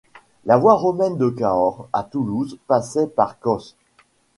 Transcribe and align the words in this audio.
La 0.45 0.57
voie 0.57 0.73
romaine 0.73 1.15
de 1.17 1.29
Cahors 1.29 1.87
à 1.93 2.01
Toulouse 2.01 2.57
passait 2.65 3.05
par 3.05 3.37
Cos. 3.39 3.75